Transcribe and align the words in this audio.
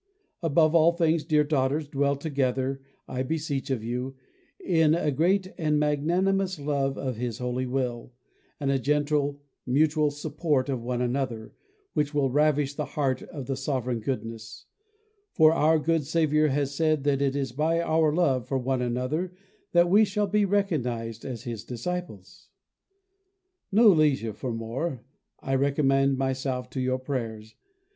Above 0.41 0.73
all 0.73 0.91
things, 0.93 1.23
dear 1.23 1.43
daughters, 1.43 1.87
dwell 1.87 2.15
together, 2.15 2.81
I 3.07 3.21
beseech 3.21 3.69
of 3.69 3.83
you, 3.83 4.15
in 4.59 4.95
a 4.95 5.11
great 5.11 5.53
and 5.59 5.79
magnanimous 5.79 6.57
love 6.59 6.97
of 6.97 7.17
His 7.17 7.37
holy 7.37 7.67
will, 7.67 8.11
and 8.59 8.71
a 8.71 8.79
gentle 8.79 9.43
mutual 9.63 10.09
support 10.09 10.69
of 10.69 10.81
one 10.81 11.01
another, 11.01 11.53
which 11.93 12.15
will 12.15 12.31
ravish 12.31 12.73
the 12.73 12.85
HEART 12.97 13.21
of 13.21 13.45
the 13.45 13.55
sovereign 13.55 13.99
Goodness: 13.99 14.65
for 15.33 15.53
our 15.53 15.77
good 15.77 16.03
Saviour 16.03 16.47
has 16.47 16.73
said 16.73 17.03
that 17.03 17.21
it 17.21 17.35
is 17.35 17.51
by 17.51 17.79
our 17.79 18.11
love 18.11 18.47
for 18.47 18.57
one 18.57 18.81
another 18.81 19.31
that 19.71 19.87
we 19.87 20.03
shall 20.03 20.25
be 20.25 20.45
recognized 20.45 21.23
as 21.25 21.43
His 21.43 21.63
disciples. 21.63 22.49
No 23.71 23.87
leisure 23.89 24.33
for 24.33 24.51
more 24.51 25.03
I 25.41 25.53
recommend 25.53 26.17
myself 26.17 26.71
to 26.71 26.81
your 26.81 26.97
prayers. 26.97 27.53